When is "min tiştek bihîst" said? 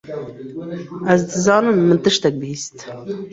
1.87-2.75